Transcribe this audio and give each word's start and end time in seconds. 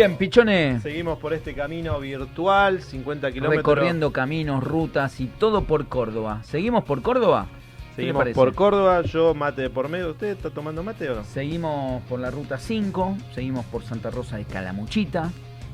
bien, 0.00 0.16
Pichones. 0.16 0.82
Seguimos 0.82 1.18
por 1.18 1.34
este 1.34 1.52
camino 1.52 2.00
virtual, 2.00 2.80
50 2.80 3.32
kilómetros. 3.32 3.56
Recorriendo 3.58 4.12
caminos, 4.12 4.64
rutas 4.64 5.20
y 5.20 5.26
todo 5.26 5.64
por 5.64 5.88
Córdoba. 5.88 6.40
¿Seguimos 6.42 6.84
por 6.84 7.02
Córdoba? 7.02 7.48
Seguimos 7.96 8.28
por 8.30 8.54
Córdoba, 8.54 9.02
yo 9.02 9.34
mate 9.34 9.68
por 9.68 9.90
medio. 9.90 10.12
¿Usted 10.12 10.28
está 10.28 10.48
tomando 10.48 10.82
mate 10.82 11.10
o 11.10 11.16
no? 11.16 11.24
Seguimos 11.24 12.02
por 12.04 12.18
la 12.18 12.30
ruta 12.30 12.56
5, 12.56 13.18
seguimos 13.34 13.66
por 13.66 13.82
Santa 13.82 14.10
Rosa 14.10 14.38
de 14.38 14.44
Calamuchita. 14.46 15.30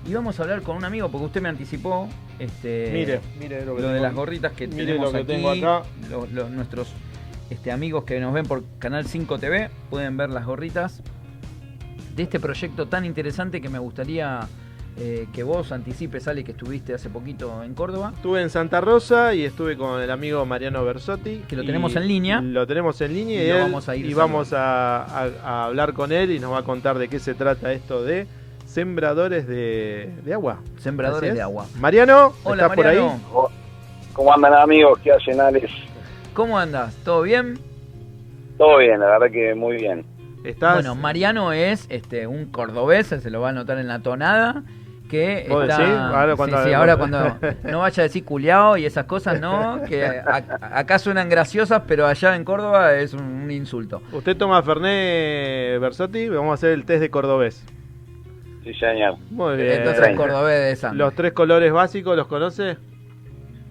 Y 0.08 0.14
vamos 0.14 0.40
a 0.40 0.42
hablar 0.42 0.62
con 0.62 0.76
un 0.76 0.84
amigo, 0.84 1.08
porque 1.08 1.26
usted 1.26 1.42
me 1.42 1.48
anticipó 1.48 2.08
este, 2.40 2.90
mire, 2.92 3.20
mire 3.38 3.64
lo, 3.64 3.76
de 3.76 4.00
las 4.00 4.14
gorritas 4.14 4.52
que 4.52 4.66
tenemos 4.66 5.12
lo 5.12 5.18
que 5.18 5.24
tengo 5.24 5.50
acá. 5.50 5.82
Los, 6.10 6.50
nuestros 6.50 6.88
este, 7.50 7.70
amigos 7.70 8.02
que 8.04 8.18
nos 8.18 8.34
ven 8.34 8.46
por 8.46 8.64
Canal 8.80 9.06
5 9.06 9.38
TV 9.38 9.70
pueden 9.88 10.16
ver 10.16 10.30
las 10.30 10.46
gorritas 10.46 11.02
de 12.16 12.22
este 12.22 12.40
proyecto 12.40 12.86
tan 12.86 13.04
interesante 13.04 13.60
que 13.60 13.68
me 13.68 13.78
gustaría 13.78 14.40
eh, 14.98 15.26
que 15.34 15.42
vos 15.42 15.72
anticipes, 15.72 16.26
Ale, 16.26 16.42
que 16.42 16.52
estuviste 16.52 16.94
hace 16.94 17.10
poquito 17.10 17.62
en 17.62 17.74
Córdoba. 17.74 18.12
Estuve 18.16 18.40
en 18.40 18.48
Santa 18.48 18.80
Rosa 18.80 19.34
y 19.34 19.44
estuve 19.44 19.76
con 19.76 20.00
el 20.00 20.10
amigo 20.10 20.46
Mariano 20.46 20.82
Bersotti. 20.82 21.42
Que 21.46 21.54
lo 21.54 21.64
tenemos 21.64 21.94
en 21.96 22.08
línea. 22.08 22.40
Lo 22.40 22.66
tenemos 22.66 22.98
en 23.02 23.12
línea 23.12 23.44
y, 23.44 23.60
vamos, 23.60 23.90
a, 23.90 23.96
ir 23.96 24.06
y 24.06 24.14
vamos 24.14 24.54
a, 24.54 25.64
hablar 25.66 25.92
con 25.92 26.12
él 26.12 26.30
y 26.30 26.38
nos 26.38 26.50
va 26.50 26.60
a 26.60 26.62
contar 26.62 26.96
de 26.96 27.08
qué 27.08 27.18
se 27.18 27.34
trata 27.34 27.72
esto 27.72 28.02
de 28.02 28.26
sembradores 28.64 29.46
de, 29.46 30.10
agua. 30.32 30.60
Sembradores 30.78 31.34
de 31.34 31.42
agua. 31.42 31.66
Mariano, 31.78 32.32
¿estás 32.50 32.74
por 32.74 32.86
ahí? 32.86 33.06
¿Cómo 34.14 34.32
andan 34.32 34.54
amigos? 34.54 34.98
¿Qué 35.04 35.12
hacen 35.12 35.38
Alex? 35.38 35.70
¿Cómo 36.32 36.58
andas? 36.58 36.96
¿Todo 37.04 37.20
bien? 37.20 37.58
Todo 38.56 38.78
bien, 38.78 38.98
la 38.98 39.06
verdad 39.06 39.30
que 39.30 39.54
muy 39.54 39.76
bien. 39.76 40.15
Bueno, 40.58 40.94
Mariano 40.94 41.52
es 41.52 41.86
este 41.88 42.26
un 42.26 42.46
cordobés, 42.46 43.06
se 43.08 43.30
lo 43.30 43.40
va 43.40 43.50
a 43.50 43.52
notar 43.52 43.78
en 43.78 43.88
la 43.88 44.00
tonada. 44.00 44.62
Que 45.08 45.42
está, 45.42 46.18
Ahora 46.18 46.34
cuando, 46.34 46.64
sí, 46.64 46.72
ahora 46.72 46.96
cuando 46.98 47.38
no 47.62 47.78
vaya 47.78 48.00
a 48.00 48.04
decir 48.04 48.24
culiao 48.24 48.76
y 48.76 48.86
esas 48.86 49.04
cosas, 49.04 49.40
no, 49.40 49.80
que 49.88 50.04
acá 50.04 50.98
suenan 50.98 51.28
graciosas, 51.28 51.82
pero 51.86 52.08
allá 52.08 52.34
en 52.34 52.44
Córdoba 52.44 52.92
es 52.94 53.14
un, 53.14 53.48
insulto. 53.52 54.02
Usted 54.10 54.36
toma 54.36 54.60
Fernet 54.64 55.80
Versotti, 55.80 56.28
vamos 56.28 56.50
a 56.50 56.54
hacer 56.54 56.70
el 56.70 56.84
test 56.84 57.02
de 57.02 57.10
cordobés. 57.10 57.64
Sí, 58.64 58.74
señor. 58.74 59.16
Muy 59.30 59.56
bien. 59.56 59.82
Entonces, 59.82 60.16
cordobés 60.16 60.70
de 60.70 60.74
San. 60.74 60.98
¿Los 60.98 61.14
tres 61.14 61.32
colores 61.32 61.72
básicos 61.72 62.16
los 62.16 62.26
conoce? 62.26 62.76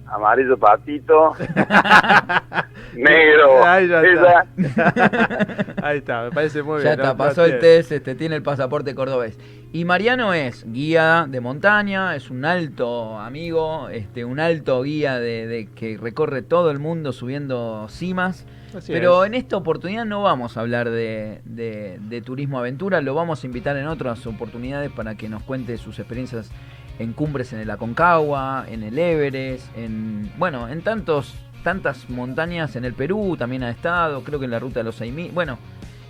amarillo 0.08 0.58
patito, 0.58 1.34
negro. 2.98 3.64
Ahí, 3.66 3.86
está. 3.86 4.46
Ahí 5.82 5.98
está, 5.98 6.24
me 6.24 6.32
parece 6.32 6.64
muy 6.64 6.82
bien. 6.82 6.86
Ya 6.86 6.94
está, 6.94 7.18
pasó 7.18 7.46
el 7.46 7.60
test, 7.60 7.92
este, 7.92 8.16
tiene 8.16 8.36
el 8.36 8.44
pasaporte 8.44 8.96
cordobés. 8.96 9.38
Y 9.74 9.86
Mariano 9.86 10.34
es 10.34 10.66
guía 10.72 11.28
de 11.30 11.42
montaña, 11.42 12.16
es 12.16 12.30
un 12.30 12.46
alto 12.46 13.20
amigo, 13.20 13.90
este, 13.90 14.24
un 14.24 14.40
alto 14.40 14.82
guía 14.84 15.20
de, 15.20 15.68
que 15.76 15.98
recorre 15.98 16.42
todo 16.42 16.72
el 16.72 16.80
mundo 16.80 17.12
subiendo 17.12 17.88
cimas. 17.90 18.46
pero 18.88 19.26
en 19.26 19.34
esta 19.34 19.58
oportunidad 19.58 20.06
no 20.06 20.22
vamos 20.22 20.56
a 20.56 20.62
hablar 20.62 20.90
de, 20.90 21.42
de 21.46 22.22
turismo 22.22 22.60
aventura, 22.60 23.02
lo 23.02 23.16
vamos 23.16 23.44
a 23.44 23.48
invitar 23.48 23.76
en 23.76 23.88
otras 23.88 24.26
oportunidades 24.28 24.92
para 24.92 25.16
que 25.16 25.28
nos 25.28 25.44
cuente 25.44 25.78
sus 25.78 26.00
experiencias 26.00 26.52
en 27.00 27.14
cumbres 27.14 27.54
en 27.54 27.60
el 27.60 27.70
Aconcagua, 27.70 28.66
en 28.70 28.84
el 28.84 28.98
Everest, 28.98 29.66
en 29.78 30.32
bueno, 30.38 30.70
en 30.70 30.82
tantos 30.82 31.36
tantas 31.66 32.08
montañas 32.12 32.76
en 32.76 32.86
el 32.86 32.94
Perú 32.94 33.36
también 33.38 33.64
ha 33.64 33.72
estado, 33.72 34.24
creo 34.24 34.38
que 34.38 34.46
en 34.46 34.52
la 34.52 34.60
ruta 34.60 34.82
de 34.82 34.84
los 34.84 34.96
6000. 34.96 35.32
Bueno, 35.32 35.58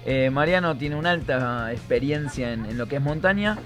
eh, 0.05 0.29
Mariano 0.29 0.75
tiene 0.75 0.97
una 0.97 1.11
alta 1.11 1.71
experiencia 1.71 2.51
en, 2.51 2.77
lo 2.77 2.87
que 2.87 2.97
es 2.97 3.01
montaña 3.01 3.57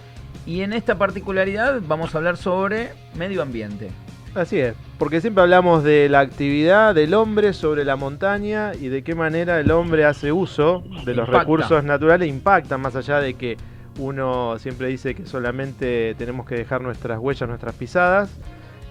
y 0.45 0.61
en 0.61 0.71
esta 0.71 0.99
particularidad 0.99 1.81
vamos 1.87 2.13
a 2.13 2.19
hablar 2.19 2.37
sobre 2.37 2.91
medio 3.15 3.41
ambiente. 3.41 3.89
Así 4.35 4.59
es, 4.59 4.75
porque 4.99 5.19
siempre 5.19 5.41
hablamos 5.41 5.83
de 5.83 6.07
la 6.09 6.19
actividad 6.19 6.93
del 6.93 7.15
hombre 7.15 7.53
sobre 7.53 7.83
la 7.83 7.95
montaña 7.95 8.73
y 8.79 8.89
de 8.89 9.03
qué 9.03 9.15
manera 9.15 9.59
el 9.59 9.71
hombre 9.71 10.05
hace 10.05 10.31
uso 10.31 10.83
de 11.05 11.15
los 11.15 11.27
recursos 11.27 11.83
naturales, 11.83 12.29
impacta 12.29 12.77
más 12.77 12.95
allá 12.95 13.19
de 13.19 13.33
que 13.33 13.57
uno 13.97 14.59
siempre 14.59 14.89
dice 14.89 15.15
que 15.15 15.25
solamente 15.25 16.13
tenemos 16.19 16.45
que 16.45 16.53
dejar 16.53 16.81
nuestras 16.81 17.17
huellas, 17.17 17.49
nuestras 17.49 17.73
pisadas. 17.73 18.29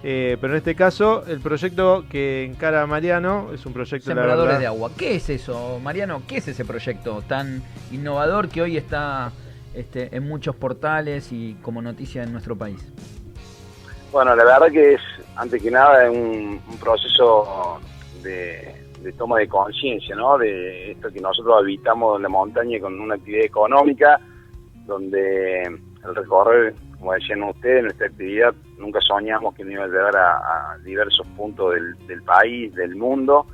Eh, 0.01 0.37
pero 0.39 0.53
en 0.53 0.57
este 0.57 0.75
caso, 0.75 1.25
el 1.27 1.41
proyecto 1.41 2.05
que 2.09 2.45
encara 2.45 2.85
Mariano 2.87 3.49
es 3.53 3.65
un 3.65 3.73
proyecto 3.73 4.05
Sembradores 4.05 4.59
de 4.59 4.67
agua. 4.67 4.91
¿Qué 4.97 5.15
es 5.15 5.29
eso, 5.29 5.79
Mariano? 5.83 6.21
¿Qué 6.27 6.37
es 6.37 6.47
ese 6.47 6.63
proyecto 6.63 7.21
tan 7.27 7.61
innovador 7.91 8.47
que 8.47 8.61
hoy 8.61 8.77
está 8.77 9.31
este, 9.73 10.15
en 10.15 10.27
muchos 10.27 10.55
portales 10.55 11.31
y 11.31 11.55
como 11.61 11.81
noticia 11.81 12.23
en 12.23 12.31
nuestro 12.31 12.55
país? 12.55 12.81
Bueno, 14.11 14.35
la 14.35 14.43
verdad 14.43 14.71
que 14.71 14.93
es, 14.93 15.01
antes 15.35 15.61
que 15.61 15.69
nada, 15.69 16.09
un, 16.09 16.61
un 16.65 16.77
proceso 16.79 17.79
de, 18.23 18.73
de, 19.01 19.13
toma 19.13 19.39
de 19.39 19.47
conciencia, 19.47 20.15
¿no? 20.15 20.37
De 20.37 20.91
esto 20.91 21.11
que 21.11 21.19
nosotros 21.19 21.55
habitamos 21.59 22.17
en 22.17 22.23
la 22.23 22.29
montaña 22.29 22.79
con 22.79 22.99
una 22.99 23.15
actividad 23.15 23.45
económica 23.45 24.19
donde 24.87 25.61
el 25.63 26.15
recorrer, 26.15 26.73
como 26.99 27.13
decían 27.13 27.43
ustedes, 27.43 27.83
nuestra 27.83 28.07
actividad 28.07 28.53
nunca 28.77 28.99
soñamos 29.01 29.55
que 29.55 29.63
nos 29.63 29.73
iba 29.73 29.83
a 29.85 29.87
llegar 29.87 30.17
a, 30.17 30.77
diversos 30.83 31.25
puntos 31.37 31.73
del, 32.07 32.21
país, 32.23 32.73
del 32.75 32.95
mundo, 32.95 33.45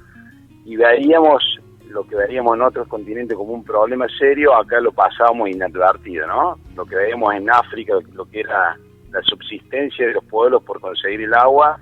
y 0.65 0.75
veíamos 0.75 1.43
lo 1.89 2.05
que 2.07 2.15
veíamos 2.15 2.55
en 2.55 2.63
otros 2.63 2.87
continentes 2.87 3.37
como 3.37 3.53
un 3.53 3.63
problema 3.63 4.07
serio, 4.17 4.55
acá 4.55 4.79
lo 4.79 4.91
pasábamos 4.91 5.49
inadvertido, 5.49 6.27
¿no? 6.27 6.59
Lo 6.75 6.85
que 6.85 6.95
veíamos 6.95 7.33
en 7.35 7.49
África, 7.49 7.93
lo 8.13 8.25
que 8.25 8.41
era 8.41 8.75
la 9.11 9.21
subsistencia 9.21 10.07
de 10.07 10.13
los 10.13 10.25
pueblos 10.25 10.63
por 10.63 10.81
conseguir 10.81 11.21
el 11.21 11.33
agua, 11.33 11.79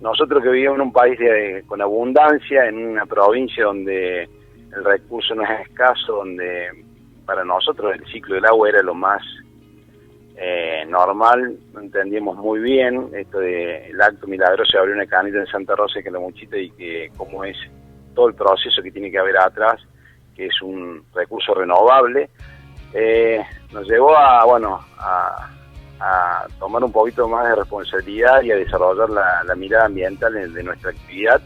nosotros 0.00 0.42
que 0.42 0.48
vivíamos 0.48 0.78
en 0.78 0.86
un 0.86 0.92
país 0.92 1.18
con 1.66 1.80
abundancia, 1.80 2.66
en 2.66 2.86
una 2.86 3.06
provincia 3.06 3.64
donde 3.64 4.22
el 4.24 4.84
recurso 4.84 5.34
no 5.34 5.44
es 5.44 5.68
escaso, 5.68 6.16
donde 6.16 6.68
para 7.24 7.44
nosotros 7.44 7.94
el 7.94 8.04
ciclo 8.06 8.34
del 8.34 8.46
agua 8.46 8.70
era 8.70 8.82
lo 8.82 8.94
más 8.94 9.22
eh, 10.36 10.84
normal, 10.88 11.56
entendíamos 11.78 12.36
muy 12.36 12.60
bien 12.60 13.10
esto 13.14 13.38
de 13.38 13.88
el 13.90 14.00
acto 14.00 14.26
milagroso 14.26 14.72
de 14.72 14.78
abrir 14.78 14.94
una 14.96 15.06
canita 15.06 15.38
en 15.38 15.46
Santa 15.46 15.76
Rosa 15.76 16.02
que 16.02 16.10
la 16.10 16.18
muchita 16.18 16.56
y 16.56 16.70
que 16.70 17.10
cómo 17.16 17.44
es 17.44 17.56
todo 18.14 18.28
el 18.28 18.34
proceso 18.34 18.82
que 18.82 18.90
tiene 18.90 19.10
que 19.10 19.18
haber 19.18 19.36
atrás, 19.36 19.80
que 20.34 20.46
es 20.46 20.62
un 20.62 21.04
recurso 21.14 21.54
renovable, 21.54 22.30
eh, 22.94 23.42
nos 23.72 23.86
llevó 23.86 24.16
a 24.16 24.44
bueno 24.44 24.80
a, 24.98 25.48
tomar 26.58 26.82
un 26.82 26.90
poquito 26.90 27.28
más 27.28 27.48
de 27.48 27.54
responsabilidad 27.54 28.42
y 28.42 28.50
a 28.50 28.56
desarrollar 28.56 29.08
la, 29.08 29.54
mirada 29.54 29.86
ambiental 29.86 30.34
de, 30.52 30.62
nuestra 30.64 30.90
actividad. 30.90 31.40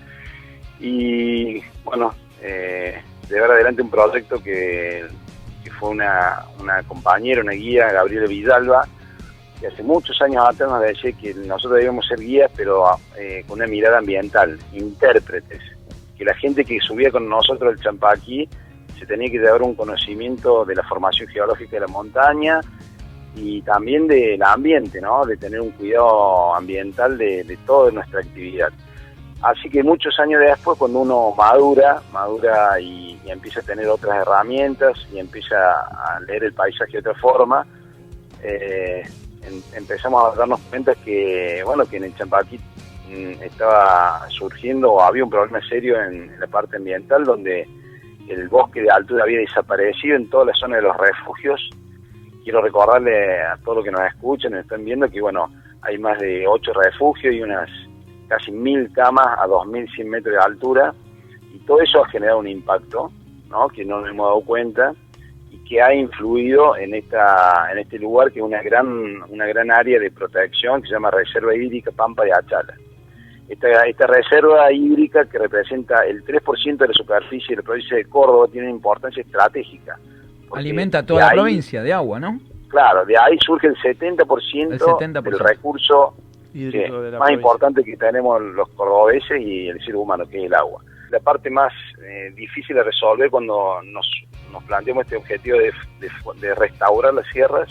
Y 0.81 1.61
bueno 1.85 2.15
eh, 2.41 3.03
llevar 3.29 3.51
adelante 3.51 3.83
un 3.83 3.91
proyecto 3.91 4.43
que 4.43 5.05
fue 5.71 5.91
una, 5.91 6.44
una 6.60 6.82
compañera, 6.82 7.41
una 7.41 7.53
guía, 7.53 7.91
Gabriela 7.93 8.27
Villalba, 8.27 8.88
que 9.60 9.69
hace 9.69 9.82
muchos 9.82 10.21
años 10.21 10.44
atrás 10.47 10.71
nos 10.71 10.82
decía 10.82 11.12
que 11.12 11.34
nosotros 11.34 11.75
debíamos 11.75 12.06
ser 12.06 12.21
guías, 12.21 12.50
pero 12.54 12.84
eh, 13.19 13.44
con 13.47 13.59
una 13.59 13.66
mirada 13.66 13.99
ambiental, 13.99 14.59
intérpretes, 14.72 15.60
que 16.16 16.25
la 16.25 16.34
gente 16.34 16.65
que 16.65 16.78
subía 16.81 17.10
con 17.10 17.28
nosotros 17.28 17.72
el 17.72 17.82
Champaquí 17.82 18.49
se 18.99 19.06
tenía 19.06 19.31
que 19.31 19.38
llevar 19.38 19.62
un 19.62 19.75
conocimiento 19.75 20.65
de 20.65 20.75
la 20.75 20.82
formación 20.82 21.28
geológica 21.28 21.77
de 21.77 21.81
la 21.81 21.88
montaña 21.88 22.60
y 23.34 23.60
también 23.62 24.06
del 24.06 24.43
ambiente, 24.43 25.00
¿no? 25.00 25.25
de 25.27 25.37
tener 25.37 25.60
un 25.60 25.71
cuidado 25.71 26.54
ambiental 26.54 27.19
de, 27.19 27.44
de 27.44 27.56
toda 27.59 27.91
nuestra 27.91 28.21
actividad. 28.21 28.71
Así 29.43 29.69
que 29.69 29.83
muchos 29.83 30.19
años 30.19 30.41
después, 30.41 30.79
cuando 30.79 31.01
uno 31.01 31.35
madura, 31.37 32.01
madura 32.13 32.81
y, 32.81 33.21
empieza 33.27 33.60
a 33.60 33.65
tener 33.65 33.89
otras 33.89 34.16
herramientas 34.22 34.97
y 35.13 35.19
empieza 35.19 35.57
a 35.57 36.21
leer 36.21 36.45
el 36.45 36.55
paisaje 36.55 36.93
de 36.93 36.99
otra 37.01 37.15
forma, 37.15 37.66
eh, 38.43 39.03
em, 39.43 39.63
empezamos 39.75 40.33
a 40.33 40.37
darnos 40.37 40.60
cuenta 40.71 40.95
que, 40.95 41.63
bueno, 41.66 41.84
que 41.84 41.97
en 41.97 42.05
el 42.05 42.15
Champaquí 42.15 42.59
mm, 43.09 43.43
estaba 43.43 44.27
surgiendo 44.31 45.01
había 45.03 45.25
un 45.25 45.31
problema 45.31 45.60
serio 45.69 46.01
en, 46.01 46.39
la 46.39 46.47
parte 46.47 46.77
ambiental 46.77 47.25
donde 47.25 47.69
el 48.28 48.49
bosque 48.49 48.83
de 48.83 48.91
altura 48.91 49.25
había 49.25 49.41
desaparecido 49.41 50.16
en 50.16 50.31
toda 50.31 50.47
la 50.47 50.55
zona 50.55 50.77
de 50.77 50.83
los 50.83 50.97
refugios. 50.97 51.60
Quiero 52.43 52.63
recordarle 52.63 53.43
a 53.43 53.57
todos 53.59 53.78
los 53.78 53.84
que 53.84 53.91
nos 53.91 54.07
escuchan, 54.07 54.53
nos 54.53 54.63
están 54.63 54.84
viendo 54.84 55.09
que, 55.10 55.21
bueno, 55.21 55.51
hay 55.83 55.99
más 55.99 56.19
de 56.21 56.47
ocho 56.47 56.72
refugios 56.72 57.34
y 57.34 57.43
unas 57.43 57.69
casi 58.28 58.53
mil 58.53 58.91
camas 58.93 59.27
a 59.39 59.47
2.100 59.47 60.05
metros 60.07 60.34
de 60.34 60.41
altura 60.41 60.95
y 61.53 61.59
todo 61.61 61.81
eso 61.81 62.05
ha 62.05 62.09
generado 62.09 62.39
un 62.39 62.49
impacto 62.49 63.11
¿no? 63.49 63.69
que 63.69 63.84
no 63.84 64.01
nos 64.01 64.11
hemos 64.11 64.27
dado 64.27 64.41
cuenta 64.43 64.93
y 65.51 65.59
que 65.59 65.81
ha 65.81 65.95
influido 65.95 66.77
en 66.77 66.95
esta 66.95 67.71
en 67.73 67.78
este 67.78 67.99
lugar 67.99 68.33
que 68.33 68.41
es 68.41 68.45
una 68.45 68.63
gran 68.63 69.23
una 69.28 69.47
gran 69.47 69.71
área 69.71 69.99
de 69.99 70.11
protección 70.11 70.83
que 70.83 70.89
se 70.89 70.95
llama 70.95 71.11
Reserva 71.11 71.55
Hídrica 71.55 71.91
Pampa 71.93 72.25
de 72.25 72.33
Achala. 72.33 72.75
Esta, 73.49 73.69
esta 73.87 74.09
reserva 74.09 74.72
hídrica 74.72 75.25
que 75.27 75.39
representa 75.39 76.05
el 76.05 76.25
3% 76.25 76.79
de 76.79 76.89
la 76.89 76.93
superficie 76.93 77.55
de 77.55 77.57
la 77.57 77.63
provincia 77.63 77.97
de 77.97 78.05
Córdoba 78.07 78.49
tiene 78.51 78.67
una 78.67 78.75
importancia 78.75 79.22
estratégica. 79.22 79.97
Alimenta 80.53 81.07
toda 81.07 81.29
la 81.29 81.33
provincia 81.33 81.81
de 81.81 81.93
agua, 81.93 82.19
¿no? 82.19 82.41
Claro, 82.69 83.05
de 83.07 83.17
ahí 83.17 83.39
surge 83.45 83.69
el 83.69 83.77
70%, 83.77 85.22
del 85.22 85.39
recurso 85.39 86.15
más 87.19 87.31
importante 87.31 87.85
que 87.85 87.97
tenemos 87.97 88.41
los 88.41 88.69
cordobeses 88.71 89.41
y 89.41 89.69
el 89.69 89.85
ser 89.85 89.97
humano, 89.97 90.27
que 90.27 90.39
es 90.39 90.47
el 90.47 90.55
agua. 90.55 90.83
La 91.11 91.21
parte 91.21 91.51
más 91.51 91.73
eh, 92.03 92.33
difícil 92.35 92.77
de 92.77 92.83
resolver 92.83 93.31
cuando 93.31 93.81
nos, 93.85 94.07
nos 94.51 94.65
planteamos 94.65 95.05
este 95.05 95.17
objetivo 95.17 95.59
de, 95.59 95.73
de, 96.41 96.55
restaurar 96.55 97.15
las 97.15 97.27
sierras, 97.29 97.69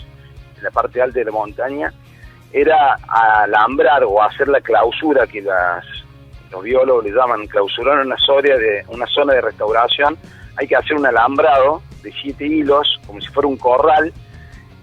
en 0.56 0.64
la 0.64 0.70
parte 0.70 1.02
alta 1.02 1.18
de 1.18 1.24
la 1.26 1.32
montaña, 1.32 1.92
era 2.52 2.96
alambrar 3.08 4.04
o 4.04 4.22
hacer 4.22 4.48
la 4.48 4.60
clausura 4.60 5.26
que 5.26 5.42
las, 5.42 5.84
los 6.50 6.62
biólogos 6.62 7.04
le 7.04 7.10
llaman 7.10 7.46
clausurar 7.46 8.06
una 8.06 8.16
zona, 8.18 8.56
de, 8.56 8.84
una 8.88 9.06
zona 9.06 9.34
de 9.34 9.40
restauración. 9.40 10.16
Hay 10.56 10.66
que 10.66 10.76
hacer 10.76 10.96
un 10.96 11.04
alambrado 11.04 11.82
de 12.02 12.12
siete 12.12 12.46
hilos, 12.46 13.00
como 13.06 13.20
si 13.20 13.28
fuera 13.28 13.48
un 13.48 13.56
corral, 13.56 14.12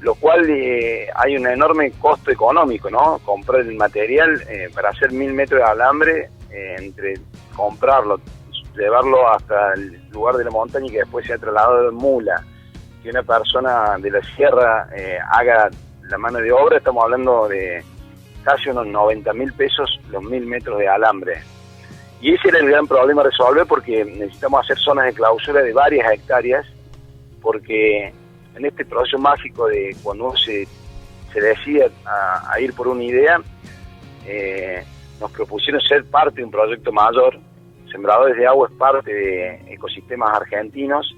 lo 0.04 0.16
cual 0.16 0.50
eh, 0.50 1.08
hay 1.16 1.38
un 1.38 1.48
enorme 1.48 1.92
costo 1.92 2.30
económico, 2.30 2.90
¿no? 2.90 3.20
Comprar 3.20 3.62
el 3.62 3.76
material 3.76 4.42
eh, 4.50 4.70
para 4.74 4.90
hacer 4.90 5.14
mil 5.14 5.34
metros 5.34 5.62
de 5.62 5.66
alambre, 5.66 6.30
eh, 6.52 6.76
entre 6.78 7.14
comprarlo, 7.56 8.20
llevarlo 8.76 9.30
hasta 9.30 9.74
el 9.76 10.10
lugar 10.12 10.36
de 10.36 10.44
la 10.44 10.52
montaña 10.52 10.88
y 10.88 10.92
que 10.92 10.98
después 11.00 11.26
sea 11.26 11.38
trasladado 11.38 11.90
en 11.90 11.96
mula, 11.96 12.44
que 13.02 13.10
una 13.10 13.24
persona 13.24 13.98
de 13.98 14.12
la 14.12 14.22
sierra 14.36 14.90
haga 15.32 15.70
la 16.10 16.18
mano 16.18 16.40
de 16.40 16.52
obra, 16.52 16.78
estamos 16.78 17.04
hablando 17.04 17.48
de 17.48 17.82
casi 18.44 18.70
unos 18.70 18.88
90 18.88 19.32
mil 19.34 19.54
pesos 19.54 20.02
los 20.10 20.22
mil 20.22 20.46
metros 20.46 20.80
de 20.80 20.88
alambre. 20.90 21.42
Y 22.20 22.34
ese 22.34 22.50
era 22.50 22.60
el 22.60 22.70
gran 22.70 22.88
problema 22.88 23.22
a 23.22 23.26
resolver 23.26 23.66
porque 23.68 24.04
necesitamos 24.04 24.66
hacer 24.66 24.78
zonas 24.80 25.06
de 25.06 25.14
clausura 25.14 25.62
de 25.62 25.74
varias 25.74 26.12
hectáreas, 26.12 26.66
porque 27.42 28.14
en 28.56 28.66
este 28.66 28.86
proceso 28.86 29.18
mágico 29.18 29.68
de 29.68 29.96
cuando 30.04 30.26
uno 30.26 30.38
se, 30.38 30.68
se 31.32 31.42
decide 31.42 31.92
a, 32.06 32.60
ir 32.60 32.74
por 32.74 32.88
una 32.88 33.04
idea, 33.04 33.42
eh, 34.26 34.84
nos 35.20 35.32
propusieron 35.32 35.82
ser 35.82 36.06
parte 36.06 36.38
de 36.38 36.46
un 36.46 36.52
proyecto 36.52 36.92
mayor. 36.92 37.38
Sembradores 37.92 38.38
de 38.38 38.48
Agua 38.48 38.68
es 38.72 38.78
parte 38.78 39.14
de 39.14 39.74
ecosistemas 39.74 40.36
argentinos 40.36 41.16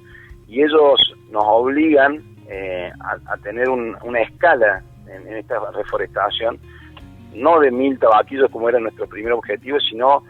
y 0.47 0.61
ellos 0.61 1.13
nos 1.29 1.43
obligan 1.45 2.23
eh, 2.47 2.91
a, 3.27 3.37
tener 3.37 3.69
una 3.69 4.21
escala 4.21 4.83
en, 5.07 5.35
esta 5.35 5.59
reforestación, 5.71 6.59
no 7.33 7.59
de 7.59 7.71
mil 7.71 7.97
tabaquillos 7.99 8.49
como 8.51 8.69
era 8.69 8.79
nuestro 8.79 9.07
primer 9.07 9.33
objetivo, 9.33 9.79
sino 9.79 10.23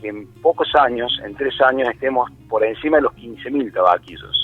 que 0.00 0.08
en 0.08 0.26
pocos 0.40 0.68
años, 0.74 1.20
en 1.24 1.34
tres 1.34 1.54
años, 1.60 1.88
estemos 1.92 2.30
por 2.48 2.64
encima 2.64 2.96
de 2.96 3.02
los 3.02 3.12
15.000 3.14 3.72
tabaquillos. 3.72 4.39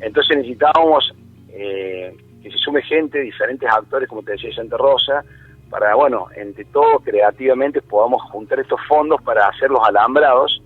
Entonces 0.00 0.36
necesitábamos 0.36 1.14
eh, 1.50 2.16
que 2.42 2.50
se 2.50 2.58
sume 2.58 2.82
gente, 2.82 3.20
diferentes 3.20 3.68
actores, 3.68 4.08
como 4.08 4.22
te 4.22 4.32
decía 4.32 4.54
Santa 4.54 4.76
Rosa, 4.76 5.24
para, 5.70 5.94
bueno, 5.94 6.28
entre 6.34 6.64
todos 6.66 7.02
creativamente 7.04 7.82
podamos 7.82 8.22
juntar 8.30 8.60
estos 8.60 8.80
fondos 8.88 9.20
para 9.22 9.48
hacer 9.48 9.70
los 9.70 9.86
alambrados, 9.86 10.62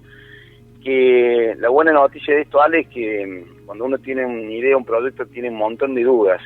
que 0.82 1.54
la 1.58 1.68
buena 1.68 1.92
noticia 1.92 2.34
de 2.34 2.42
esto, 2.42 2.60
Ale, 2.60 2.80
es 2.80 2.88
que 2.88 3.26
mm, 3.26 3.66
cuando 3.66 3.84
uno 3.84 3.98
tiene 3.98 4.24
una 4.24 4.52
idea, 4.52 4.76
un 4.76 4.84
proyecto, 4.84 5.26
tiene 5.26 5.48
un 5.48 5.56
montón 5.56 5.94
de 5.94 6.02
dudas, 6.02 6.40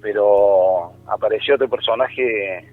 pero 0.00 0.92
apareció 1.06 1.54
otro 1.54 1.68
personaje 1.68 2.72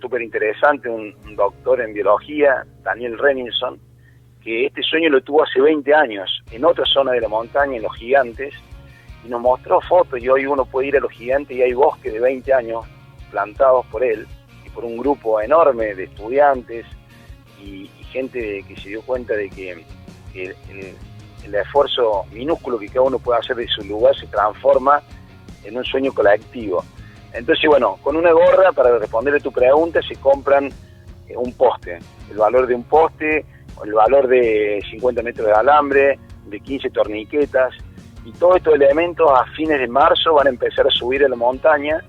súper 0.00 0.22
interesante, 0.22 0.88
un, 0.88 1.14
doctor 1.36 1.80
en 1.80 1.92
biología, 1.92 2.64
Daniel 2.82 3.18
Renilson, 3.18 3.78
que 4.42 4.66
este 4.66 4.82
sueño 4.82 5.10
lo 5.10 5.20
tuvo 5.22 5.42
hace 5.42 5.60
20 5.60 5.94
años 5.94 6.42
en 6.50 6.64
otra 6.64 6.84
zona 6.86 7.12
de 7.12 7.20
la 7.20 7.28
montaña, 7.28 7.76
en 7.76 7.82
Los 7.82 7.94
Gigantes, 7.96 8.54
y 9.24 9.28
nos 9.28 9.40
mostró 9.40 9.80
fotos 9.82 10.20
y 10.20 10.28
hoy 10.28 10.46
uno 10.46 10.64
puede 10.64 10.88
ir 10.88 10.96
a 10.96 11.00
Los 11.00 11.12
Gigantes 11.12 11.56
y 11.56 11.62
hay 11.62 11.72
bosques 11.72 12.12
de 12.12 12.20
20 12.20 12.52
años 12.54 12.84
plantados 13.30 13.86
por 13.86 14.02
él 14.02 14.26
y 14.64 14.70
por 14.70 14.84
un 14.84 14.96
grupo 14.96 15.40
enorme 15.40 15.94
de 15.94 16.04
estudiantes 16.04 16.86
y, 17.62 17.90
gente 18.10 18.64
que 18.66 18.74
se 18.74 18.88
dio 18.88 19.02
cuenta 19.02 19.34
de 19.34 19.48
que 19.48 19.70
el, 19.70 19.84
el, 20.34 21.54
esfuerzo 21.54 22.24
minúsculo 22.32 22.76
que 22.76 22.88
cada 22.88 23.02
uno 23.02 23.20
puede 23.20 23.38
hacer 23.38 23.54
de 23.54 23.68
su 23.68 23.84
lugar 23.84 24.16
se 24.16 24.26
transforma 24.26 25.00
en 25.62 25.76
un 25.76 25.84
sueño 25.84 26.12
colectivo. 26.12 26.82
Entonces, 27.32 27.68
bueno, 27.68 27.98
con 28.02 28.16
una 28.16 28.32
gorra, 28.32 28.72
para 28.72 28.98
responder 28.98 29.36
a 29.36 29.38
tu 29.38 29.52
pregunta, 29.52 30.00
se 30.02 30.16
compran 30.16 30.72
eh, 31.28 31.36
un 31.36 31.52
poste. 31.52 32.00
El 32.30 32.36
valor 32.36 32.66
de 32.66 32.74
un 32.74 32.82
poste, 32.82 33.44
el 33.84 33.92
valor 33.92 34.28
de 34.28 34.82
50 34.90 35.22
metros 35.22 35.46
de 35.46 35.52
alambre, 35.52 36.18
de 36.46 36.60
15 36.60 36.90
torniquetas, 36.90 37.74
y 38.24 38.32
todos 38.32 38.56
estos 38.56 38.74
elementos 38.74 39.30
a 39.30 39.44
fines 39.56 39.80
de 39.80 39.88
marzo 39.88 40.34
van 40.34 40.46
a 40.46 40.50
empezar 40.50 40.86
a 40.86 40.90
subir 40.90 41.24
a 41.24 41.28
la 41.28 41.36
montaña, 41.36 42.02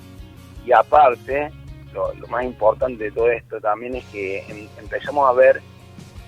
y 0.66 0.72
aparte, 0.72 1.52
lo, 1.94 2.14
más 2.28 2.44
importante 2.44 3.06
de 3.06 3.12
todo 3.12 3.30
esto 3.30 3.60
también 3.60 3.96
es 3.96 4.06
que 4.06 4.40
em, 4.48 4.68
empezamos 4.80 5.30
a 5.30 5.34
ver 5.34 5.62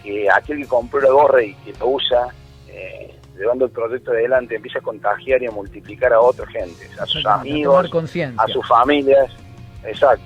que 0.01 0.29
aquel 0.29 0.59
que 0.59 0.67
compró 0.67 0.99
la 0.99 1.11
gorra 1.11 1.43
y 1.43 1.53
que 1.55 1.73
lo 1.79 1.89
usa, 1.89 2.27
eh, 2.67 3.15
llevando 3.37 3.65
el 3.65 3.71
proyecto 3.71 4.11
adelante, 4.11 4.55
empieza 4.55 4.79
a 4.79 4.81
contagiar 4.81 5.41
y 5.41 5.47
a 5.47 5.51
multiplicar 5.51 6.13
a 6.13 6.19
otra 6.19 6.45
gente, 6.47 6.89
a 6.99 7.05
sus 7.05 7.25
amigos, 7.25 7.89
a, 8.37 8.47
sus 8.47 8.67
familias. 8.67 9.31
Exacto. 9.83 10.23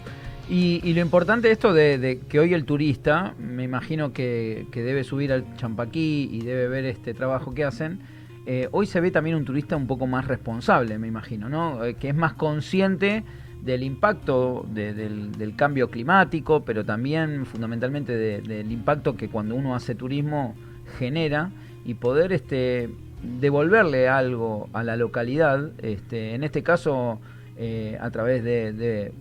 Y, 0.49 0.93
lo 0.93 1.01
importante 1.01 1.47
de 1.47 1.53
esto 1.53 1.73
de, 1.73 2.21
que 2.29 2.39
hoy 2.39 2.53
el 2.53 2.63
turista, 2.63 3.35
me 3.37 3.63
imagino 3.63 4.13
que, 4.13 4.65
debe 4.73 5.03
subir 5.03 5.33
al 5.33 5.57
Champaquí 5.57 6.29
y 6.31 6.41
debe 6.41 6.69
ver 6.69 6.85
este 6.85 7.13
trabajo 7.13 7.53
que 7.53 7.65
hacen, 7.65 7.99
eh, 8.45 8.69
hoy 8.71 8.85
se 8.85 9.01
ve 9.01 9.11
también 9.11 9.35
un 9.35 9.43
turista 9.43 9.75
un 9.75 9.87
poco 9.87 10.07
más 10.07 10.25
responsable, 10.25 10.97
me 10.99 11.07
imagino, 11.07 11.49
¿no? 11.49 11.83
Eh, 11.83 11.95
que 11.95 12.07
es 12.07 12.15
más 12.15 12.33
consciente 12.33 13.25
del 13.61 13.83
impacto 13.83 14.65
del, 14.73 15.53
cambio 15.57 15.89
climático, 15.89 16.63
pero 16.63 16.85
también 16.85 17.45
fundamentalmente 17.45 18.15
del 18.15 18.71
impacto 18.71 19.17
que 19.17 19.27
cuando 19.27 19.55
uno 19.55 19.75
hace 19.75 19.95
turismo 19.95 20.55
genera 20.97 21.51
y 21.83 21.95
poder 21.95 22.31
este, 22.31 22.89
devolverle 23.21 24.07
algo 24.07 24.69
a 24.71 24.83
la 24.83 24.95
localidad, 24.95 25.71
este, 25.79 26.35
en 26.35 26.45
este 26.45 26.63
caso 26.63 27.19
eh, 27.57 27.97
a 27.99 28.11
través 28.11 28.43
de, 28.43 29.11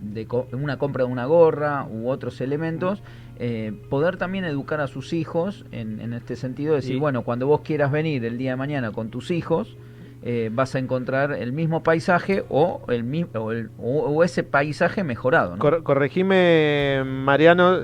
una 0.51 0.77
compra 0.77 1.05
de 1.05 1.11
una 1.11 1.25
gorra 1.25 1.85
u 1.89 2.09
otros 2.09 2.39
elementos, 2.41 3.01
eh, 3.39 3.73
poder 3.89 4.17
también 4.17 4.45
educar 4.45 4.79
a 4.81 4.87
sus 4.87 5.13
hijos 5.13 5.65
en, 5.71 6.13
este 6.13 6.35
sentido, 6.35 6.75
decir, 6.75 6.97
bueno, 6.99 7.23
cuando 7.23 7.47
vos 7.47 7.61
quieras 7.61 7.91
venir 7.91 8.23
el 8.25 8.37
día 8.37 8.51
de 8.51 8.55
mañana 8.57 8.91
con 8.91 9.09
tus 9.09 9.31
hijos, 9.31 9.75
eh, 10.23 10.49
vas 10.51 10.75
a 10.75 10.79
encontrar 10.79 11.33
el 11.33 11.53
mismo 11.53 11.83
paisaje 11.83 12.43
o 12.49 12.81
el, 12.89 13.69
o, 13.77 14.23
ese 14.23 14.43
paisaje 14.43 15.03
mejorado. 15.03 15.57
corregime, 15.83 17.03
Mariano, 17.05 17.79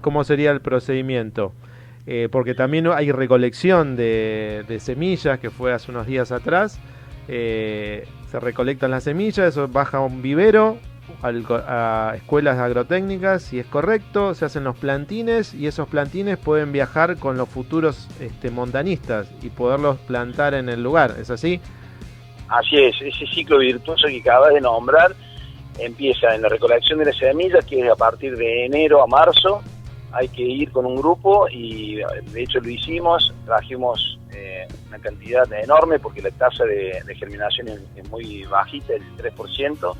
cómo 0.00 0.24
sería 0.24 0.50
el 0.50 0.60
procedimiento. 0.60 1.52
Eh, 2.10 2.30
porque 2.32 2.54
también 2.54 2.86
hay 2.86 3.12
recolección 3.12 3.94
de, 3.94 4.78
semillas, 4.80 5.38
que 5.40 5.50
fue 5.50 5.74
hace 5.74 5.90
unos 5.90 6.06
días 6.06 6.32
atrás. 6.32 6.80
Eh, 7.28 8.06
se 8.30 8.40
recolectan 8.40 8.90
las 8.90 9.04
semillas, 9.04 9.48
eso 9.48 9.68
baja 9.68 9.98
a 9.98 10.00
un 10.00 10.22
vivero, 10.22 10.78
a 11.22 12.12
escuelas 12.16 12.58
agrotécnicas, 12.58 13.42
si 13.42 13.58
es 13.58 13.66
correcto, 13.66 14.34
se 14.34 14.44
hacen 14.44 14.64
los 14.64 14.76
plantines 14.76 15.54
y 15.54 15.66
esos 15.66 15.88
plantines 15.88 16.38
pueden 16.38 16.72
viajar 16.72 17.18
con 17.18 17.36
los 17.36 17.48
futuros 17.48 18.08
este, 18.20 18.50
montañistas 18.50 19.30
y 19.42 19.48
poderlos 19.48 19.98
plantar 20.00 20.54
en 20.54 20.68
el 20.68 20.82
lugar, 20.82 21.14
¿es 21.20 21.30
así? 21.30 21.60
Así 22.48 22.76
es, 22.76 22.96
ese 23.00 23.26
ciclo 23.26 23.58
virtuoso 23.58 24.08
que 24.08 24.20
acabas 24.20 24.54
de 24.54 24.60
nombrar 24.60 25.14
empieza 25.78 26.34
en 26.34 26.42
la 26.42 26.48
recolección 26.48 26.98
de 26.98 27.06
las 27.06 27.16
semillas, 27.16 27.64
que 27.64 27.80
es 27.80 27.90
a 27.90 27.96
partir 27.96 28.36
de 28.36 28.66
enero 28.66 29.02
a 29.02 29.06
marzo, 29.06 29.62
hay 30.12 30.28
que 30.28 30.42
ir 30.42 30.70
con 30.72 30.86
un 30.86 30.96
grupo 30.96 31.48
y 31.48 31.96
de 31.96 32.42
hecho 32.42 32.60
lo 32.60 32.68
hicimos, 32.68 33.32
trajimos 33.44 34.17
una 34.88 34.98
cantidad 34.98 35.50
enorme 35.52 35.98
porque 35.98 36.22
la 36.22 36.30
tasa 36.30 36.64
de, 36.64 37.02
germinación 37.14 37.68
es, 37.68 38.10
muy 38.10 38.44
bajita, 38.44 38.94
el 38.94 39.02
3%. 39.16 39.96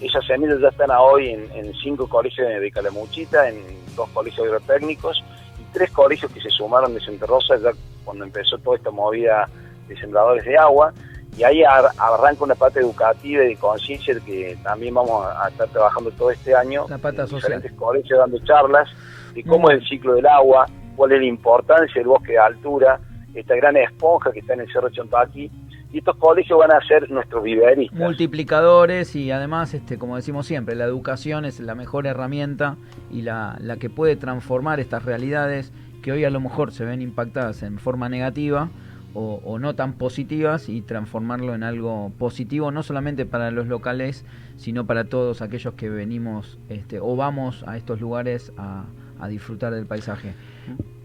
Esas 0.00 0.26
semillas 0.26 0.60
ya 0.60 0.68
están 0.68 0.90
hoy 0.90 1.30
en, 1.30 1.72
cinco 1.82 2.08
colegios 2.08 2.48
de 2.60 2.70
Calamuchita, 2.70 3.48
en 3.48 3.62
dos 3.94 4.08
colegios 4.10 4.46
agrotécnicos 4.46 5.22
y 5.60 5.72
tres 5.72 5.90
colegios 5.92 6.30
que 6.32 6.40
se 6.40 6.50
sumaron 6.50 6.94
de 6.94 7.00
Santa 7.00 7.26
Rosa 7.26 7.56
ya 7.56 7.70
cuando 8.04 8.24
empezó 8.24 8.58
toda 8.58 8.76
esta 8.76 8.90
movida 8.90 9.48
de 9.88 9.96
sembradores 9.96 10.44
de 10.44 10.56
agua. 10.58 10.92
Y 11.36 11.42
ahí 11.42 11.64
arranca 11.64 12.44
una 12.44 12.54
parte 12.54 12.78
educativa 12.78 13.42
y 13.42 13.48
de 13.48 13.56
conciencia 13.56 14.14
que 14.24 14.56
también 14.62 14.94
vamos 14.94 15.26
a 15.26 15.48
estar 15.48 15.68
trabajando 15.68 16.12
todo 16.12 16.30
este 16.30 16.54
año. 16.54 16.86
La 16.88 16.98
pata 16.98 17.22
en 17.22 17.28
social. 17.28 17.40
diferentes 17.40 17.72
colegios 17.72 18.18
dando 18.20 18.38
charlas 18.44 18.88
de 19.34 19.42
cómo 19.42 19.68
es 19.70 19.80
el 19.80 19.88
ciclo 19.88 20.14
del 20.14 20.26
agua, 20.26 20.66
cuál 20.94 21.12
es 21.12 21.18
la 21.18 21.26
importancia 21.26 21.94
del 22.00 22.06
bosque 22.06 22.32
de 22.32 22.38
altura, 22.38 23.00
esta 23.34 23.54
gran 23.56 23.76
esponja 23.76 24.32
que 24.32 24.40
está 24.40 24.54
en 24.54 24.60
el 24.60 24.72
Cerro 24.72 24.90
Chontaqui, 24.90 25.50
y 25.92 25.98
estos 25.98 26.16
colegios 26.16 26.58
van 26.58 26.72
a 26.72 26.80
ser 26.86 27.08
nuestros 27.10 27.44
viveristas. 27.44 27.98
Multiplicadores 27.98 29.14
y 29.14 29.30
además, 29.30 29.74
este, 29.74 29.96
como 29.96 30.16
decimos 30.16 30.46
siempre, 30.46 30.74
la 30.74 30.84
educación 30.84 31.44
es 31.44 31.60
la 31.60 31.76
mejor 31.76 32.06
herramienta 32.06 32.76
y 33.12 33.22
la, 33.22 33.56
la 33.60 33.76
que 33.76 33.90
puede 33.90 34.16
transformar 34.16 34.80
estas 34.80 35.04
realidades 35.04 35.72
que 36.02 36.10
hoy 36.10 36.24
a 36.24 36.30
lo 36.30 36.40
mejor 36.40 36.72
se 36.72 36.84
ven 36.84 37.00
impactadas 37.00 37.62
en 37.62 37.78
forma 37.78 38.08
negativa 38.08 38.70
o, 39.14 39.58
no 39.58 39.74
tan 39.74 39.94
positivas 39.94 40.68
y 40.68 40.82
transformarlo 40.82 41.54
en 41.54 41.62
algo 41.62 42.12
positivo, 42.18 42.70
no 42.72 42.82
solamente 42.82 43.24
para 43.24 43.50
los 43.50 43.68
locales, 43.68 44.24
sino 44.56 44.86
para 44.86 45.04
todos 45.04 45.40
aquellos 45.40 45.74
que 45.74 45.88
venimos 45.88 46.58
este, 46.68 46.98
o 47.00 47.14
vamos 47.14 47.64
a 47.66 47.76
estos 47.76 48.00
lugares 48.00 48.52
a, 48.58 48.84
disfrutar 49.28 49.72
del 49.72 49.86
paisaje. 49.86 50.34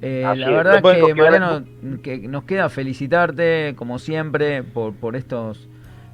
Eh, 0.02 0.24
la 0.24 0.50
verdad 0.50 0.82
que, 0.82 1.14
Mariano, 1.14 1.64
que 2.02 2.20
nos 2.28 2.44
queda 2.44 2.70
felicitarte, 2.70 3.74
como 3.76 4.00
siempre, 4.00 4.64
por, 4.64 4.96
por 4.96 5.16
estos 5.16 5.68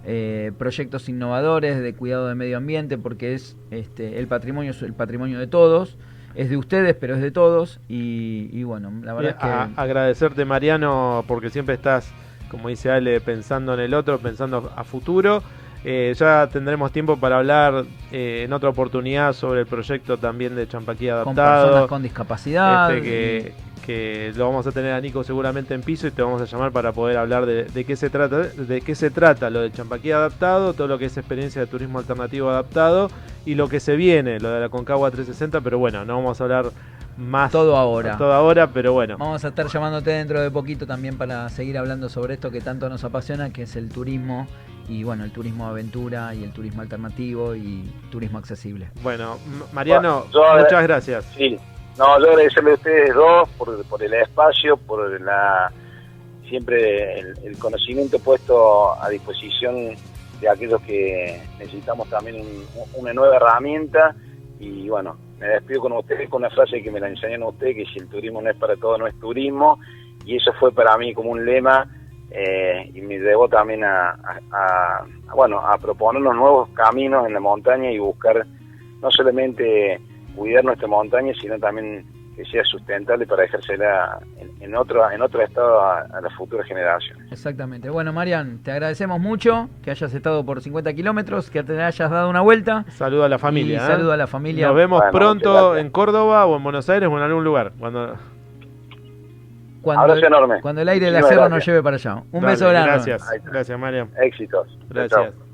eh, 0.06 0.52
proyectos 0.58 1.08
innovadores 1.10 1.80
de 1.82 1.94
cuidado 1.94 2.28
del 2.28 2.36
medio 2.36 2.58
ambiente, 2.58 2.98
porque 2.98 3.34
es 3.34 3.58
este, 3.72 4.20
el 4.20 4.28
patrimonio 4.28 4.72
es 4.72 4.82
el 4.82 4.94
patrimonio 4.94 5.40
de 5.40 5.48
todos 5.48 5.98
es 6.36 6.50
de 6.50 6.58
ustedes, 6.58 6.96
pero 6.96 7.16
es 7.16 7.22
de 7.22 7.32
todos. 7.32 7.80
Y, 7.88 8.64
bueno, 8.64 8.92
la 9.04 9.14
verdad 9.14 9.32
es 9.32 9.38
que. 9.38 9.82
agradecerte, 9.82 10.46
Mariano, 10.46 11.24
porque 11.28 11.50
siempre 11.50 11.76
estás, 11.76 12.12
como 12.50 12.70
dice 12.70 12.92
Ale, 12.92 13.22
pensando 13.22 13.74
en 13.74 13.80
el 13.80 13.94
otro, 13.94 14.20
pensando 14.20 14.72
a 14.76 14.84
futuro. 14.84 15.42
Eh, 15.88 16.16
ya 16.18 16.50
tendremos 16.52 16.92
tiempo 16.92 17.18
para 17.18 17.38
hablar 17.38 17.86
eh, 18.12 18.42
en 18.44 18.54
otra 18.54 18.70
oportunidad 18.70 19.34
sobre 19.34 19.62
el 19.62 19.68
proyecto 19.68 20.18
también 20.18 20.56
de 20.56 20.68
Champaquí 20.68 21.08
Adaptado. 21.10 21.62
Con 21.62 21.64
personas 21.64 21.88
con 21.90 22.02
discapacidad. 22.02 22.92
Este, 22.92 23.08
que, 23.08 23.54
que 23.86 24.34
lo 24.36 24.48
vamos 24.48 24.66
a 24.66 24.72
tener 24.72 24.94
a 24.94 25.02
Nico 25.02 25.24
seguramente 25.24 25.74
en 25.74 25.82
piso 25.82 26.08
y 26.08 26.12
te 26.12 26.22
vamos 26.22 26.42
a 26.42 26.46
llamar 26.46 26.72
para 26.72 26.92
poder 26.92 27.18
hablar 27.18 27.46
de, 27.46 27.86
qué 27.86 27.96
se 27.96 28.10
trata, 28.10 28.40
de 28.40 28.82
qué 28.82 28.96
se 28.96 29.12
trata 29.12 29.50
lo 29.50 29.62
del 29.62 29.72
Champaquí 29.72 30.12
adaptado, 30.12 30.74
todo 30.74 30.88
lo 30.88 30.98
que 30.98 31.06
es 31.06 31.18
experiencia 31.18 31.62
de 31.62 31.68
turismo 31.68 32.00
alternativo 32.00 32.50
adaptado 32.50 33.10
y 33.46 33.56
lo 33.56 33.70
que 33.70 33.80
se 33.80 33.96
viene, 33.96 34.40
lo 34.40 34.50
de 34.50 34.62
la 34.62 34.70
Concagua 34.70 35.12
360, 35.12 35.62
pero 35.62 35.78
bueno, 35.78 36.04
no 36.04 36.16
vamos 36.16 36.42
a 36.42 36.44
hablar 36.44 36.66
más 37.18 37.52
todo 37.52 37.78
ahora. 37.78 38.18
Todo 38.18 38.34
ahora, 38.34 38.68
pero 38.68 38.94
bueno. 38.94 39.18
Vamos 39.18 39.46
a 39.46 39.50
estar 39.50 39.68
llamándote 39.68 40.10
dentro 40.12 40.42
de 40.42 40.50
poquito 40.52 40.88
también 40.88 41.18
para 41.18 41.48
seguir 41.50 41.78
hablando 41.78 42.10
sobre 42.10 42.34
esto 42.34 42.52
que 42.52 42.62
tanto 42.62 42.90
nos 42.90 43.04
apasiona, 43.04 43.52
que 43.52 43.64
es 43.64 43.76
el 43.76 43.90
turismo 43.90 44.48
y 44.88 45.04
bueno, 45.04 45.24
el 45.24 45.32
turismo 45.32 45.68
aventura 45.68 46.36
y 46.36 46.44
el 46.44 46.52
turismo 46.52 46.82
alternativo 46.82 47.56
y 47.56 47.90
turismo 48.12 48.38
accesible. 48.38 48.90
Bueno, 49.02 49.38
Mariano, 49.74 50.26
muchas 50.26 50.84
gracias. 50.84 51.26
Sí, 51.38 51.58
no, 51.98 52.20
yo 52.20 52.32
agradecerle 52.32 52.72
a 52.72 52.76
ustedes 52.76 53.14
dos 53.14 53.50
por, 53.58 54.04
el 54.04 54.14
espacio, 54.14 54.78
por 54.78 55.22
la 55.22 55.72
siempre 56.48 57.20
el, 57.20 57.58
conocimiento 57.58 58.20
puesto 58.20 58.94
a 59.02 59.10
disposición 59.10 59.96
de 60.40 60.50
aquellos 60.50 60.82
que 60.82 61.42
necesitamos 61.58 62.10
también 62.10 62.44
una 62.96 63.14
nueva 63.14 63.38
herramienta. 63.38 64.16
Y 64.60 64.90
bueno, 64.90 65.18
me 65.40 65.48
despido 65.48 65.82
con 65.82 65.94
ustedes 65.94 66.30
con 66.30 66.42
una 66.42 66.50
frase 66.50 66.82
que 66.82 66.92
me 66.92 67.00
la 67.00 67.10
enseñaron 67.10 67.50
ustedes, 67.50 67.76
que 67.76 67.86
si 67.86 68.00
el 68.00 68.10
turismo 68.10 68.42
no 68.42 68.50
es 68.50 68.58
para 68.58 68.76
todo, 68.76 68.98
no 68.98 69.08
es 69.08 69.18
turismo, 69.20 69.80
y 70.26 70.38
eso 70.38 70.52
fue 70.60 70.72
para 70.72 70.98
mí 70.98 71.14
como 71.14 71.32
un 71.32 71.46
lema 71.46 71.88
eh, 72.32 72.92
y 72.94 73.02
me 73.02 73.20
llevó 73.20 73.48
también 73.48 73.84
a, 73.84 74.12
a, 74.52 75.06
bueno, 75.34 75.60
a 75.60 75.78
proponernos 75.78 76.36
nuevos 76.36 76.70
caminos 76.70 77.26
en 77.28 77.34
la 77.34 77.40
montaña 77.40 77.92
y 77.92 78.00
buscar 78.00 78.46
no 79.02 79.12
solamente 79.12 80.00
cuidar 80.36 80.64
nuestra 80.64 80.88
montaña, 80.88 81.34
sino 81.40 81.58
también 81.60 82.06
que 82.36 82.44
sea 82.46 82.64
sustentable 82.66 83.26
para 83.26 83.46
ejercerla 83.46 84.20
en, 84.38 84.62
en 84.62 84.76
otro 84.76 85.10
en 85.10 85.22
otro 85.22 85.42
estado 85.42 85.82
a, 85.82 86.22
las 86.22 86.34
futuras 86.34 86.68
generaciones. 86.68 87.32
Exactamente. 87.32 87.90
Bueno, 87.90 88.12
Marian, 88.12 88.60
te 88.62 88.72
agradecemos 88.72 89.20
mucho 89.20 89.70
que 89.82 89.92
hayas 89.92 90.14
estado 90.14 90.46
por 90.46 90.62
50 90.62 90.94
kilómetros, 90.94 91.50
que 91.50 91.64
te 91.64 91.82
hayas 91.82 92.12
dado 92.12 92.30
una 92.30 92.42
vuelta. 92.42 92.84
Saludo 92.90 93.24
a 93.24 93.30
la 93.30 93.40
familia. 93.40 93.78
¿eh? 93.78 93.88
Saludo 93.88 94.12
a 94.12 94.18
la 94.18 94.28
familia. 94.28 94.68
Nos 94.68 94.76
vemos 94.76 95.02
pronto 95.12 95.78
en 95.78 95.90
Córdoba 95.90 96.46
o 96.46 96.58
en 96.58 96.64
Buenos 96.64 96.90
Aires 96.90 97.10
o 97.10 97.18
en 97.18 97.24
algún 97.24 97.44
lugar. 97.44 97.72
Cuando 97.80 98.18
cuando, 99.86 100.16
enorme. 100.16 100.62
Cuando 100.62 100.82
el 100.82 100.90
aire 100.90 101.06
de 101.06 101.12
la 101.12 101.22
sierra 101.22 101.48
nos 101.48 101.64
lleve 101.64 101.84
para 101.84 101.98
allá. 101.98 102.24
Un 102.32 102.42
beso 102.42 102.68
grande. 102.68 102.90
Gracias, 102.90 103.24
gracias 103.44 103.80
Marian. 103.80 104.10
Éxitos. 104.20 104.68
Gracias. 104.90 105.45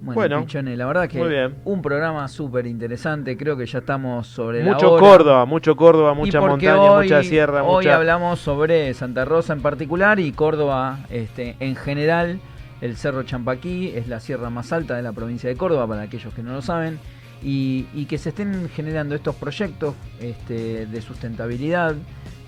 Bueno, 0.00 0.46
la 0.62 0.86
verdad 0.86 1.08
que 1.08 1.50
un 1.64 1.82
programa 1.82 2.28
súper 2.28 2.66
interesante, 2.66 3.36
creo 3.36 3.56
que 3.56 3.66
ya 3.66 3.78
estamos 3.78 4.26
sobre 4.26 4.62
mucho 4.62 4.94
la 4.94 5.00
Córdoba, 5.00 5.44
mucho 5.46 5.74
Córdoba, 5.76 6.14
mucha 6.14 6.40
montaña, 6.40 6.92
mucha 6.92 7.22
sierra. 7.22 7.62
Hoy 7.64 7.86
hablamos 7.88 8.38
sobre 8.38 8.92
Santa 8.94 9.24
Rosa 9.24 9.52
en 9.52 9.62
particular 9.62 10.20
y 10.20 10.32
Córdoba 10.32 11.00
este, 11.10 11.56
en 11.60 11.76
general. 11.76 12.40
El 12.80 12.96
Cerro 12.96 13.22
Champaquí 13.22 13.92
es 13.94 14.06
la 14.06 14.20
sierra 14.20 14.50
más 14.50 14.70
alta 14.72 14.96
de 14.96 15.02
la 15.02 15.12
provincia 15.12 15.48
de 15.48 15.56
Córdoba, 15.56 15.86
para 15.86 16.02
aquellos 16.02 16.34
que 16.34 16.42
no 16.42 16.52
lo 16.52 16.62
saben. 16.62 16.98
Y, 17.42 18.06
que 18.06 18.18
se 18.18 18.30
estén 18.30 18.68
generando 18.68 19.14
estos 19.14 19.34
proyectos 19.36 19.94
este, 20.20 20.86
de 20.86 21.00
sustentabilidad, 21.00 21.94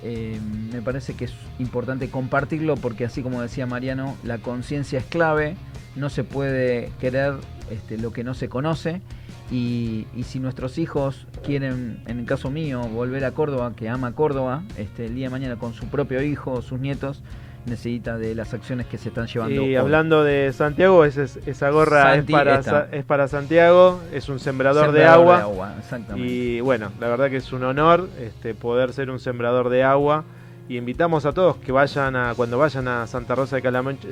eh, 0.02 0.38
me 0.72 0.82
parece 0.82 1.14
que 1.14 1.26
es 1.26 1.34
importante 1.58 2.08
compartirlo 2.10 2.76
porque 2.76 3.04
así 3.04 3.22
como 3.22 3.42
decía 3.42 3.66
Mariano, 3.66 4.16
la 4.22 4.38
conciencia 4.38 4.98
es 4.98 5.04
clave 5.04 5.56
no 5.98 6.10
se 6.10 6.24
puede 6.24 6.90
querer 7.00 7.34
este, 7.70 7.98
lo 7.98 8.12
que 8.12 8.24
no 8.24 8.34
se 8.34 8.48
conoce. 8.48 9.02
Y, 9.50 10.06
si 10.24 10.40
nuestros 10.40 10.78
hijos 10.78 11.26
quieren, 11.42 12.02
en 12.06 12.18
el 12.18 12.26
caso 12.26 12.50
mío, 12.50 12.82
volver 12.82 13.24
a 13.24 13.32
Córdoba, 13.32 13.72
que 13.74 13.88
ama 13.88 14.12
Córdoba, 14.12 14.62
este, 14.76 15.06
el 15.06 15.14
día 15.14 15.26
de 15.26 15.30
mañana 15.30 15.56
con 15.56 15.72
su 15.72 15.86
propio 15.86 16.22
hijo 16.22 16.52
o 16.52 16.62
sus 16.62 16.78
nietos, 16.78 17.22
necesita 17.66 18.16
de 18.18 18.34
las 18.34 18.54
acciones 18.54 18.86
que 18.86 18.98
se 18.98 19.08
están 19.08 19.26
llevando. 19.26 19.62
Y 19.62 19.76
hablando 19.76 20.24
de 20.24 20.52
Santiago, 20.52 21.04
esa 21.04 21.70
gorra 21.70 22.16
es, 22.16 22.24
para, 22.24 22.88
es 22.92 23.04
para 23.04 23.28
Santiago, 23.28 24.00
es 24.12 24.28
un 24.28 24.40
sembrador, 24.40 24.92
de 24.92 25.04
agua. 25.04 25.74
y 26.16 26.60
bueno, 26.60 26.90
la 27.00 27.08
verdad 27.08 27.30
que 27.30 27.36
es 27.36 27.52
un 27.52 27.64
honor 27.64 28.08
este, 28.20 28.54
poder 28.54 28.92
ser 28.92 29.10
un 29.10 29.20
sembrador 29.20 29.68
de 29.68 29.82
agua 29.82 30.24
y 30.68 30.76
invitamos 30.76 31.24
a 31.24 31.32
todos 31.32 31.56
que 31.56 31.72
vayan 31.72 32.14
a, 32.14 32.34
cuando 32.34 32.58
vayan 32.58 32.88
a 32.88 33.06
Santa 33.06 33.34
Rosa 33.34 33.56
de 33.56 33.62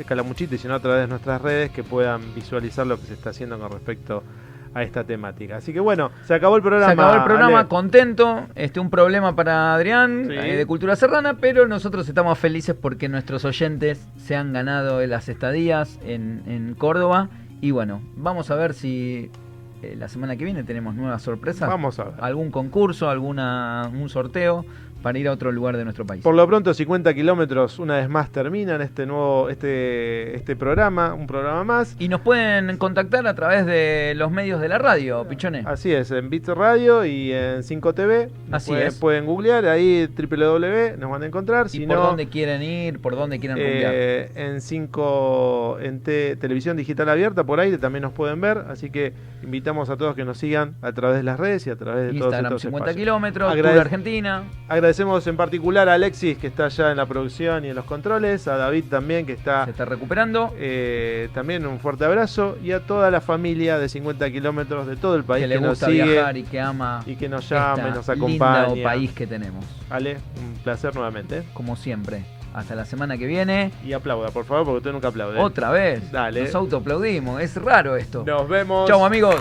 Calamuchita 0.04 0.54
y 0.54 0.58
si 0.58 0.66
no 0.66 0.74
a 0.74 0.80
través 0.80 1.02
de 1.02 1.08
nuestras 1.08 1.40
redes, 1.42 1.70
que 1.70 1.84
puedan 1.84 2.34
visualizar 2.34 2.86
lo 2.86 2.98
que 2.98 3.06
se 3.06 3.14
está 3.14 3.30
haciendo 3.30 3.58
con 3.58 3.70
respecto 3.70 4.18
a 4.18 4.45
esta 4.83 5.04
temática. 5.04 5.56
Así 5.56 5.73
que 5.73 5.80
bueno, 5.80 6.11
se 6.25 6.35
acabó 6.35 6.56
el 6.56 6.62
programa. 6.62 6.87
Se 6.87 6.92
acabó 6.92 7.14
el 7.14 7.25
programa, 7.25 7.68
contento. 7.68 8.47
Este, 8.54 8.80
un 8.80 8.90
problema 8.90 9.35
para 9.35 9.75
Adrián 9.75 10.30
eh, 10.30 10.56
de 10.56 10.66
Cultura 10.66 10.97
Serrana, 10.97 11.35
pero 11.35 11.66
nosotros 11.66 12.09
estamos 12.09 12.38
felices 12.38 12.75
porque 12.75 13.09
nuestros 13.09 13.45
oyentes 13.45 14.06
se 14.16 14.37
han 14.37 14.52
ganado 14.52 15.04
las 15.06 15.28
estadías 15.28 15.99
en, 16.04 16.42
en 16.47 16.75
Córdoba. 16.75 17.28
Y 17.61 17.71
bueno, 17.71 18.02
vamos 18.16 18.50
a 18.50 18.54
ver 18.54 18.75
si 18.75 19.30
eh, 19.83 19.95
la 19.99 20.09
semana 20.09 20.37
que 20.37 20.45
viene 20.45 20.64
tenemos 20.64 20.95
nuevas 20.95 21.23
sorpresas. 21.23 21.68
Vamos 21.68 21.99
a 21.99 22.04
ver. 22.04 22.14
Algún 22.21 22.50
concurso, 22.50 23.09
alguna, 23.11 23.90
un 23.92 24.09
sorteo 24.09 24.64
para 25.06 25.20
ir 25.20 25.28
a 25.28 25.32
otro 25.32 25.52
lugar 25.52 25.76
de 25.76 25.84
nuestro 25.84 26.04
país. 26.04 26.20
Por 26.20 26.34
lo 26.34 26.44
pronto 26.48 26.75
50 26.75 27.14
kilómetros 27.14 27.78
una 27.78 27.98
vez 27.98 28.08
más 28.08 28.32
terminan 28.32 28.82
este 28.82 29.06
nuevo 29.06 29.48
este 29.48 30.34
este 30.34 30.56
programa, 30.56 31.14
un 31.14 31.28
programa 31.28 31.62
más. 31.62 31.94
Y 32.00 32.08
nos 32.08 32.22
pueden 32.22 32.76
contactar 32.76 33.25
a 33.28 33.34
través 33.36 33.66
de 33.66 34.14
los 34.16 34.32
medios 34.32 34.60
de 34.60 34.66
la 34.66 34.78
radio, 34.78 35.25
Pichones. 35.28 35.64
Así 35.64 35.92
es, 35.92 36.10
en 36.10 36.28
Bit 36.28 36.48
Radio 36.48 37.04
y 37.04 37.32
en 37.32 37.58
5TV. 37.58 38.30
Así 38.50 38.72
pueden, 38.72 38.86
es. 38.88 38.98
Pueden 38.98 39.26
googlear 39.26 39.66
ahí 39.66 40.08
www, 40.08 40.98
nos 40.98 41.08
van 41.08 41.22
a 41.22 41.26
encontrar. 41.26 41.68
Si 41.68 41.84
¿Y 41.84 41.86
por 41.86 41.98
dónde 41.98 42.26
quieren 42.26 42.64
ir? 42.64 42.98
¿Por 42.98 43.14
dónde 43.14 43.38
quieren 43.38 43.58
eh, 43.60 44.32
En 44.34 44.60
5 44.60 45.78
en 45.82 46.00
televisión 46.00 46.76
digital 46.76 47.08
abierta, 47.10 47.44
por 47.44 47.60
ahí 47.60 47.78
también 47.78 48.02
nos 48.02 48.12
pueden 48.12 48.40
ver. 48.40 48.58
Así 48.68 48.90
que 48.90 49.12
invitamos 49.44 49.88
a 49.88 49.96
todos 49.96 50.16
que 50.16 50.25
nos 50.25 50.38
sigan 50.38 50.75
a 50.82 50.90
través 50.90 51.18
de 51.18 51.22
las 51.22 51.38
redes 51.38 51.64
y 51.68 51.70
a 51.70 51.76
través 51.76 52.08
de 52.08 52.16
Instagram, 52.16 52.48
todos 52.48 52.64
estos 52.64 52.72
50 52.72 52.94
kilómetros, 52.96 53.52
Argentina. 53.54 54.42
Agradecemos 54.66 54.95
en 54.98 55.36
particular 55.36 55.88
a 55.88 55.94
Alexis, 55.94 56.38
que 56.38 56.46
está 56.46 56.66
allá 56.66 56.90
en 56.90 56.96
la 56.96 57.06
producción 57.06 57.64
y 57.64 57.68
en 57.68 57.74
los 57.74 57.84
controles, 57.84 58.48
a 58.48 58.56
David 58.56 58.84
también, 58.90 59.26
que 59.26 59.32
está... 59.32 59.64
Se 59.64 59.72
está 59.72 59.84
recuperando. 59.84 60.54
Eh, 60.56 61.28
también 61.34 61.66
un 61.66 61.80
fuerte 61.80 62.04
abrazo, 62.04 62.56
y 62.62 62.72
a 62.72 62.80
toda 62.80 63.10
la 63.10 63.20
familia 63.20 63.78
de 63.78 63.88
50 63.88 64.30
kilómetros 64.30 64.86
de 64.86 64.96
todo 64.96 65.16
el 65.16 65.24
país 65.24 65.44
que, 65.44 65.48
le 65.48 65.58
gusta 65.58 65.88
viajar 65.88 66.36
y 66.36 66.44
que 66.44 66.60
ama 66.60 67.02
y 67.06 67.16
que 67.16 67.28
nos 67.28 67.48
llame, 67.48 67.90
nos 67.90 68.08
acompaña. 68.08 68.68
Lindo 68.68 68.82
país 68.82 69.12
que 69.12 69.26
tenemos. 69.26 69.64
Ale, 69.90 70.18
un 70.38 70.54
placer 70.62 70.94
nuevamente. 70.94 71.44
Como 71.52 71.76
siempre. 71.76 72.24
Hasta 72.54 72.74
la 72.74 72.86
semana 72.86 73.18
que 73.18 73.26
viene. 73.26 73.70
Y 73.84 73.92
aplauda, 73.92 74.30
por 74.30 74.46
favor, 74.46 74.64
porque 74.64 74.78
usted 74.78 74.92
nunca 74.92 75.08
aplaude. 75.08 75.38
Otra 75.38 75.70
vez. 75.70 76.10
Dale. 76.10 76.44
Nos 76.44 76.54
autoaplaudimos. 76.54 77.42
Es 77.42 77.54
raro 77.56 77.96
esto. 77.96 78.24
Nos 78.24 78.48
vemos. 78.48 78.88
Chau, 78.88 79.04
amigos. 79.04 79.36